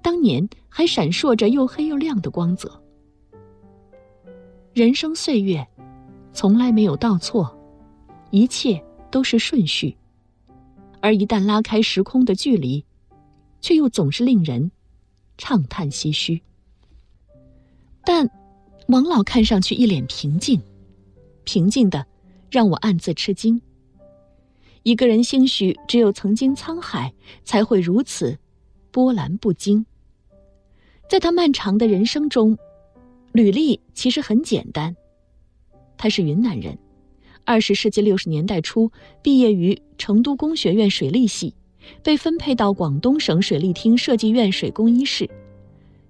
[0.00, 2.80] 当年还闪烁着又黑又亮的光泽。
[4.72, 5.66] 人生岁月，
[6.32, 7.52] 从来没有倒错，
[8.30, 9.96] 一切都是顺序。
[11.00, 12.84] 而一旦拉开时空的距离，
[13.60, 14.70] 却又总是令人
[15.38, 16.40] 畅叹唏嘘。
[18.04, 18.30] 但
[18.86, 20.62] 王老看上去一脸平静。
[21.46, 22.04] 平静的，
[22.50, 23.58] 让我暗自吃惊。
[24.82, 27.12] 一个人兴许只有曾经沧海，
[27.44, 28.36] 才会如此
[28.90, 29.86] 波澜不惊。
[31.08, 32.58] 在他漫长的人生中，
[33.32, 34.94] 履历其实很简单。
[35.96, 36.76] 他是云南人，
[37.44, 38.90] 二十世纪六十年代初
[39.22, 41.54] 毕业于成都工学院水利系，
[42.02, 45.30] 被分配到广东省水利厅设计院水工一室，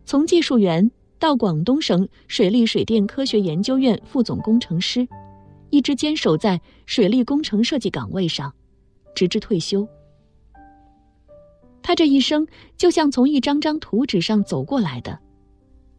[0.06, 5.06] 从技术员到广东省水利水电科学研究院副总工程师。
[5.70, 8.52] 一直坚守在水利工程设计岗位上，
[9.14, 9.86] 直至退休。
[11.82, 15.18] 他这一生就像从一张张图纸上走过来的，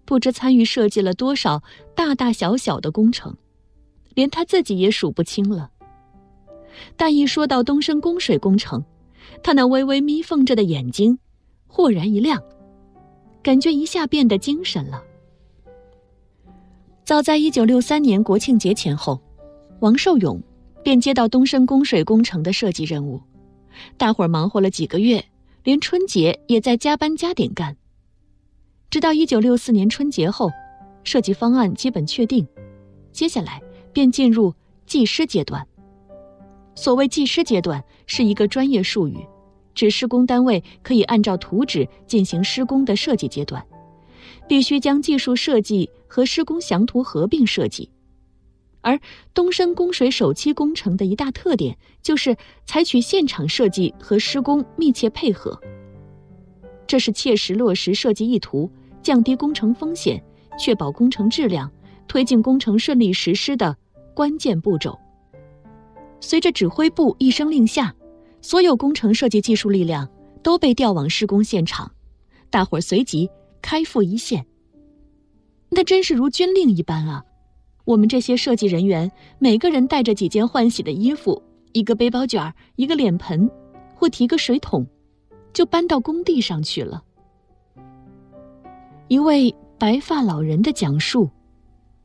[0.06, 1.62] 不知参与设计了多少
[1.96, 3.36] 大大小小的工程，
[4.14, 5.72] 连他自己也数不清了。
[6.96, 8.84] 但一说到东升供水工程，
[9.42, 11.18] 他那微微眯缝着的眼睛
[11.68, 12.42] 豁然一亮，
[13.42, 15.04] 感觉一下变得精神了。
[17.06, 19.22] 早在一九六三年国庆节前后。
[19.80, 20.42] 王寿勇
[20.84, 23.22] 便接到东升供水工程的设计任务，
[23.96, 25.24] 大伙儿忙活了几个月，
[25.64, 27.78] 连春节也在加班加点干。
[28.90, 30.50] 直到一九六四年春节后，
[31.04, 32.48] 设计方案基本确定，
[33.12, 33.62] 接下来
[33.94, 34.52] 便进入
[34.88, 35.68] 技师阶段。
[36.74, 39.18] 所谓技师阶段是一个专业术语，
[39.76, 43.64] 指施工单位可以按照图纸进行施工的设计阶段，
[44.48, 47.92] 必须将技术设计和施工详图合并设计。
[48.82, 49.00] 而
[49.34, 52.36] 东深供水首期工程的一大特点，就是
[52.66, 55.60] 采取现场设计和施工密切配合。
[56.86, 60.24] 这是切实落实设计意图、降低工程风险、
[60.58, 61.70] 确保工程质量、
[62.08, 63.76] 推进工程顺利实施的
[64.14, 64.98] 关键步骤。
[66.22, 67.94] 随着指挥部一声令下，
[68.42, 70.08] 所有工程设计技术力量
[70.42, 71.92] 都被调往施工现场，
[72.50, 73.30] 大伙儿随即
[73.62, 74.46] 开赴一线。
[75.70, 77.24] 那真是如军令一般啊！
[77.88, 83.50] 我们这些设计人员，每个人带着几件换洗的衣服，一个背包卷一个脸盆，
[83.96, 84.86] 或提个水桶，
[85.54, 87.02] 就搬到工地上去了。
[89.08, 91.30] 一位白发老人的讲述，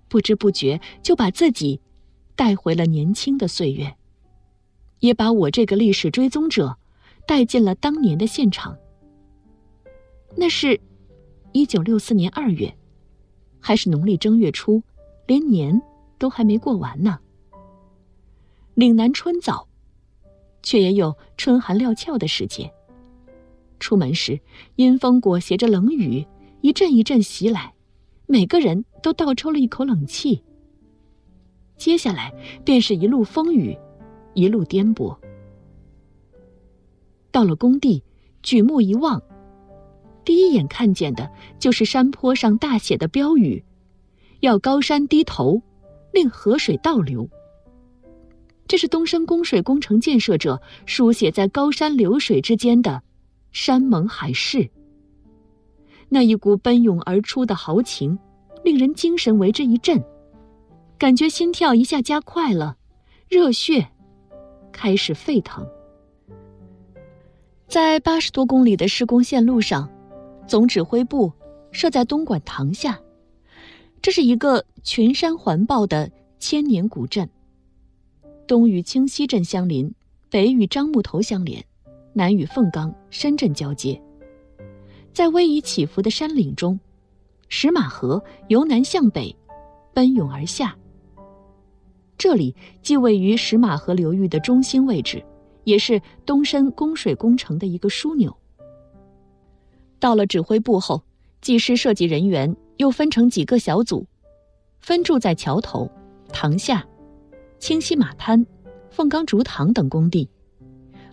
[0.07, 1.80] 不知不觉就把自己
[2.37, 3.93] 带回了年轻的岁月，
[5.01, 6.76] 也把我这个历史追踪者
[7.26, 8.78] 带进了当年的现场。
[10.37, 10.78] 那是，
[11.51, 12.72] 一九六四年二月，
[13.59, 14.80] 还是农历正月初。
[15.27, 15.81] 连年
[16.18, 17.18] 都还没过完呢。
[18.75, 19.68] 岭南春早，
[20.62, 22.73] 却也有春寒料峭的时节。
[23.79, 24.41] 出门时，
[24.77, 26.27] 阴风裹挟着冷雨，
[26.61, 27.75] 一阵一阵袭来，
[28.27, 30.43] 每个人都倒抽了一口冷气。
[31.77, 32.33] 接下来
[32.64, 33.77] 便是一路风雨，
[34.35, 35.16] 一路颠簸。
[37.33, 38.03] 到了工地，
[38.43, 39.20] 举目一望，
[40.25, 43.64] 第一眼看见的就是山坡上大写的标语
[44.43, 45.62] ：“要高山低头，
[46.12, 47.28] 令河水倒流。”
[48.68, 53.03] 这是东升供水工程建设者书写在高山流水之间的
[53.51, 54.68] 山盟海誓。
[56.09, 58.18] 那一股奔涌而出的豪情，
[58.64, 60.03] 令人精神为之一振，
[60.99, 62.76] 感觉心跳一下加快了，
[63.28, 63.86] 热血
[64.72, 65.66] 开始沸腾。
[67.68, 69.88] 在八十多公里的施工线路上，
[70.47, 71.32] 总指挥部
[71.72, 72.99] 设在东莞塘下，
[74.03, 77.29] 这是一个群山环抱的千年古镇。
[78.49, 79.95] 东与清溪镇相邻，
[80.29, 81.65] 北与樟木头相连，
[82.13, 84.03] 南与凤冈、深圳交接。
[85.13, 86.79] 在逶迤起伏的山岭中，
[87.49, 89.35] 石马河由南向北
[89.95, 90.77] 奔涌而下。
[92.19, 95.25] 这里既位于石马河流域的中心位置，
[95.63, 98.37] 也是东深供水工程的一个枢纽。
[100.01, 101.05] 到了指挥部后，
[101.41, 104.05] 技师设计人员又分成几个小组，
[104.80, 105.89] 分驻在桥头、
[106.33, 106.85] 塘下。
[107.61, 108.45] 清溪马滩、
[108.91, 110.28] 凤冈竹塘等工地，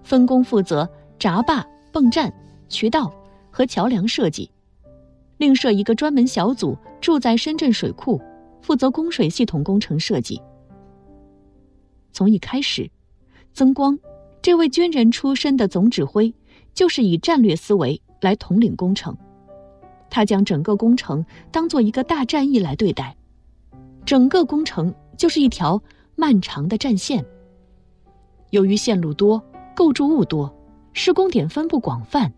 [0.02, 0.90] 分工负责
[1.20, 2.34] 闸坝、泵站、
[2.68, 3.14] 渠道
[3.52, 4.50] 和桥梁设计。
[5.38, 8.20] 另设一个专门小组住在深圳水库，
[8.64, 10.42] 负责供水系统工程设计。
[12.12, 12.90] 从一开始，
[13.54, 13.96] 曾光
[14.42, 16.34] 这位军人出身的总指挥，
[16.74, 19.16] 就是以战略思维来统领工程。
[20.10, 23.16] 他将整个工程当做一个大战役来对待，
[24.06, 25.82] 整个工程就是一条。
[26.20, 27.26] 漫长的战线。
[28.50, 29.42] 由于线路多、
[29.74, 30.54] 构筑物多、
[30.92, 32.30] 施工点分布广泛，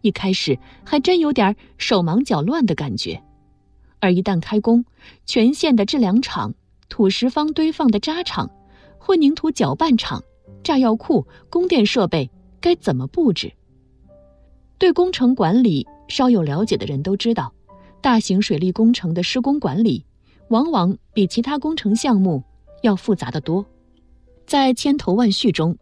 [0.00, 3.22] 一开始还真有点手忙脚乱的感觉。
[4.00, 4.82] 而一旦开工，
[5.26, 6.54] 全线的制梁厂、
[6.88, 8.50] 土石方堆放的渣厂、
[8.96, 10.22] 混凝土搅拌厂、
[10.64, 13.52] 炸药库、供电设备该怎么布置？
[14.78, 17.52] 对工程管理稍有了解的人都知道，
[18.00, 20.04] 大型水利工程的施工管理，
[20.48, 22.42] 往往比其他工程项目。
[22.82, 23.64] 要复杂的多，
[24.46, 25.76] 在千头万绪中，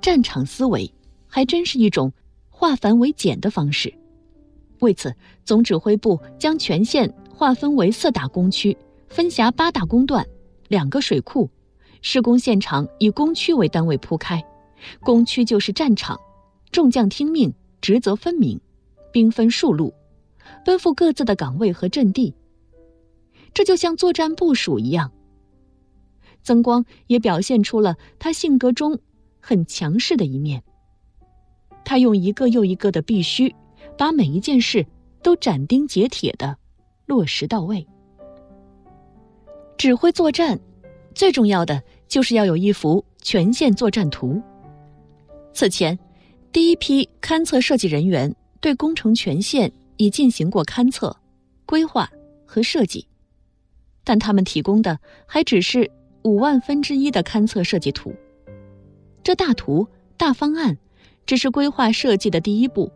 [0.00, 0.90] 战场思维
[1.28, 2.10] 还真是一种
[2.48, 3.92] 化繁为简的方式。
[4.80, 5.14] 为此，
[5.44, 8.76] 总指挥部将全线划分为四大工区，
[9.08, 10.26] 分辖八大工段、
[10.68, 11.48] 两个水库，
[12.00, 14.42] 施工现场以工区为单位铺开，
[15.00, 16.18] 工区就是战场，
[16.72, 18.58] 众将听命，职责分明，
[19.18, 19.92] 兵分数路，
[20.64, 22.32] 奔赴各自的岗位和阵地。
[23.52, 25.10] 这就像作战部署一样。
[26.44, 28.96] 曾光也表现出了他性格中
[29.40, 30.62] 很强势的一面。
[31.84, 33.52] 他用一个又一个的必须，
[33.96, 34.86] 把每一件事
[35.20, 36.56] 都斩钉截铁的
[37.06, 37.84] 落实到位。
[39.76, 40.56] 指挥作战，
[41.12, 44.40] 最重要的就是要有一幅全线作战图。
[45.52, 45.98] 此前，
[46.52, 51.16] 第一批勘测设计人员对工程全线已进行过勘测、
[51.66, 52.10] 规划
[52.44, 53.06] 和设计，
[54.04, 55.90] 但他们提供的还只是。
[56.24, 58.12] 五万分之一的勘测设计图，
[59.22, 59.86] 这大图
[60.16, 60.76] 大方案
[61.24, 62.92] 只是规划设计的第一步。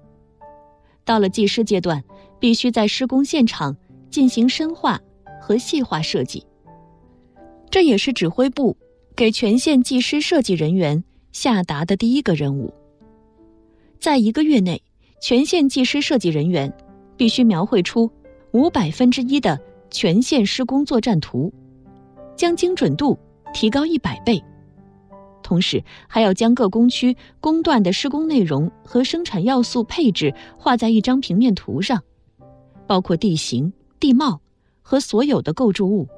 [1.05, 2.03] 到了技师阶段，
[2.41, 3.75] 必须在施工现场
[4.11, 5.01] 进行深化
[5.41, 6.45] 和细化设计。
[7.71, 8.77] 这也是指挥部
[9.17, 12.75] 给全线技师设计人员下达的第一个任务。
[13.99, 14.83] 在一个月内，
[15.23, 16.71] 全线技师设计人员
[17.17, 18.11] 必须描绘出
[18.51, 19.57] 五百分之一的
[19.89, 21.51] 全线施工作战图。
[22.35, 23.17] 将精准度
[23.55, 24.43] 提高一百倍，
[25.41, 32.03] 同时还要将各工区工段的施工内容和生产要素配置画在一张平面图上，
[32.89, 34.41] 包括地形、地貌
[34.81, 36.09] 和所有的构筑物、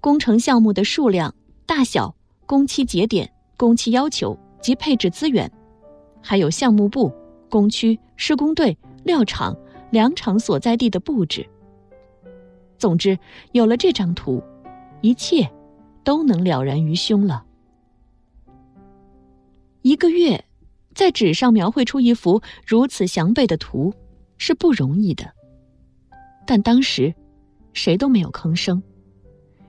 [0.00, 2.14] 工程项目的数量、大小、
[2.44, 5.50] 工期节点、工期要求及配置资源，
[6.20, 7.10] 还有项目部、
[7.48, 9.56] 工区、施工队、料场、
[9.90, 11.48] 两场所在地的布置。
[12.78, 13.18] 总之，
[13.52, 14.42] 有了这张图。
[15.00, 15.48] 一切
[16.02, 17.44] 都能了然于胸了。
[19.82, 20.44] 一个月，
[20.92, 23.94] 在纸上描绘出一幅如此详备的图，
[24.38, 25.32] 是不容易的。
[26.44, 27.14] 但当时，
[27.74, 28.82] 谁都没有吭声，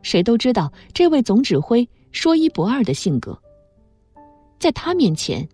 [0.01, 3.39] 谁都知道这位总指挥说一不二的性格。
[4.57, 5.47] 在他面前，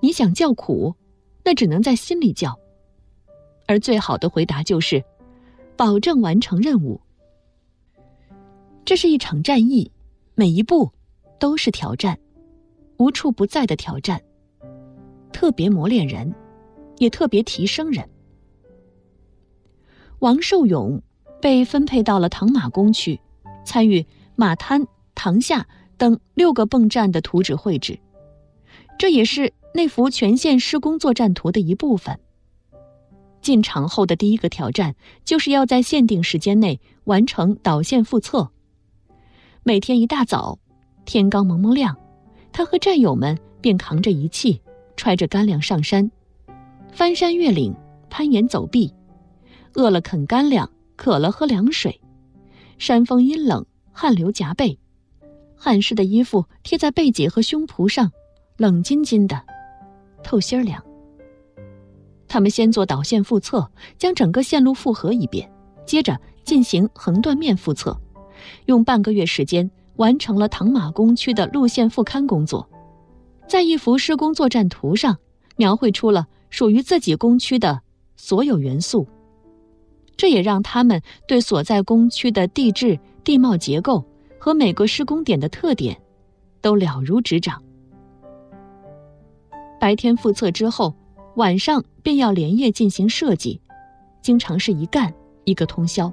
[0.00, 0.92] 你想叫苦，
[1.44, 2.58] 那只能在心里叫。
[3.66, 5.02] 而最好的回答就是，
[5.76, 7.00] 保证完成任务。
[8.84, 9.90] 这是一场战役，
[10.34, 10.90] 每一步
[11.38, 12.18] 都是挑战，
[12.98, 14.20] 无处不在的挑战。
[15.32, 16.32] 特别磨练人，
[16.98, 18.08] 也特别提升人。
[20.20, 21.02] 王寿勇
[21.40, 23.18] 被分配到了唐马工区，
[23.64, 24.04] 参与
[24.36, 25.66] 马滩、塘下
[25.96, 27.98] 等六个泵站的图纸绘制，
[28.98, 32.16] 这也是那幅全线施工作战图的一部分。
[33.42, 34.94] 进场后的第一个挑战，
[35.24, 38.48] 就是要在限定时间内完成导线复测。
[39.64, 40.60] 每天一大早，
[41.04, 41.96] 天刚蒙蒙亮，
[42.52, 44.62] 他和战友们便扛着仪器，
[44.96, 46.08] 揣着干粮上山，
[46.92, 47.74] 翻山越岭，
[48.08, 48.94] 攀岩走壁，
[49.74, 52.00] 饿了啃干粮，渴了喝凉水。
[52.78, 54.78] 山风阴冷，汗流浃背，
[55.56, 58.12] 汗湿的衣服贴在背脊和胸脯上，
[58.56, 59.44] 冷津津的，
[60.24, 60.82] 透心凉。
[62.26, 65.48] 他们先做导线复测，将整个线路复核一遍，
[65.86, 67.96] 接着进行横断面复测，
[68.66, 72.68] 用半个月时间完成了唐马工区的路线复勘工作，
[73.46, 75.16] 在一幅施工作战图上
[75.54, 77.80] 描绘出了属于自己工区的
[78.16, 79.06] 所有元素。
[80.16, 84.04] 这也让他们对所在工区的地质、地貌结构
[84.38, 86.00] 和每个施工点的特点，
[86.60, 87.62] 都了如指掌。
[89.84, 90.94] 白天复测之后，
[91.36, 93.60] 晚上便要连夜进行设计，
[94.22, 95.12] 经常是一干
[95.44, 96.10] 一个通宵。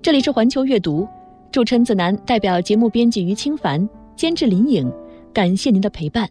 [0.00, 1.08] 这里是环球阅读，
[1.50, 3.88] 祝琛子楠代表节目编辑于清凡。
[4.14, 4.88] 监制林颖，
[5.32, 6.30] 感谢您的陪伴。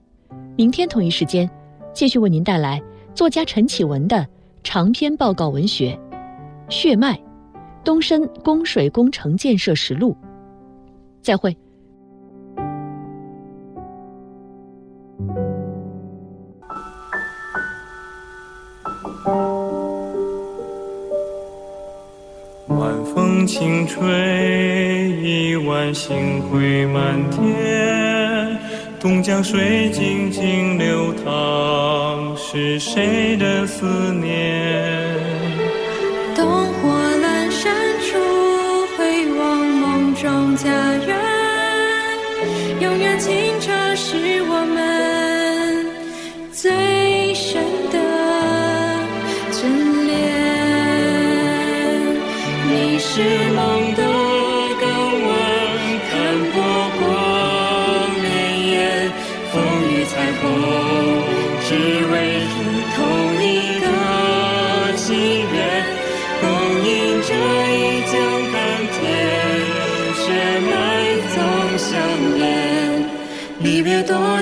[0.56, 1.50] 明天同一时间，
[1.94, 2.82] 继续为您带来
[3.14, 4.26] 作家陈启文的
[4.64, 6.00] 长篇报告文学
[6.74, 7.20] 《血脉：
[7.84, 10.12] 东深供水工程建设实录》。
[11.22, 11.56] 再会。
[22.68, 28.58] 晚风轻吹，一晚星辉满天。
[29.00, 34.91] 东江水静静流淌，是谁的思念？
[43.02, 45.88] 永远清澈是我们
[46.54, 47.98] 最深的
[49.50, 49.66] 眷
[50.06, 50.12] 恋。
[52.70, 53.10] 你是
[53.56, 53.60] 梦
[53.96, 54.04] 的
[54.80, 54.86] 港
[55.26, 55.34] 湾，
[56.12, 56.14] 看
[56.54, 56.56] 波
[57.00, 57.02] 光
[58.22, 58.24] 潋
[58.70, 59.10] 滟，
[59.52, 59.58] 风
[59.90, 60.46] 雨彩虹，
[61.66, 61.70] 只
[62.14, 62.16] 为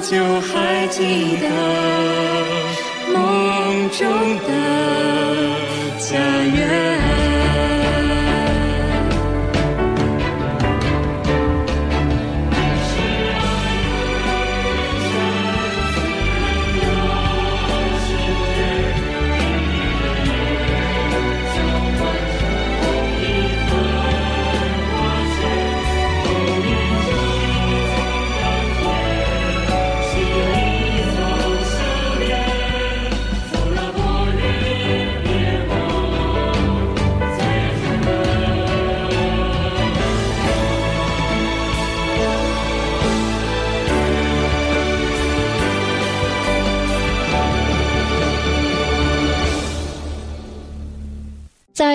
[0.01, 1.49] 就还记得
[3.13, 4.07] 梦中
[4.47, 4.49] 的
[5.99, 6.17] 家
[6.55, 7.09] 园？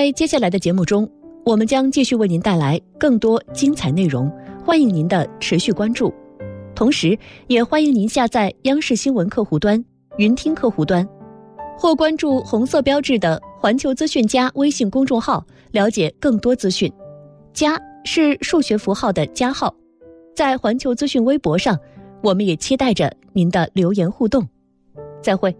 [0.04, 1.08] 在接下来的节目中，
[1.46, 4.30] 我们将继续为您带来更多精彩内容，
[4.62, 6.12] 欢迎您的持续关注。
[6.74, 9.82] 同时，也欢迎您下载央视新闻客户端、
[10.18, 11.08] 云听客户端，
[11.78, 16.92] 或关注红色标志的“环球资讯加”微信公众号，了解更多资讯。
[17.54, 19.74] 加是数学符号的加号。
[20.36, 21.78] 在环球资讯微博上，
[22.22, 24.46] 我们也期待着您的留言互动。
[25.22, 25.56] 再会。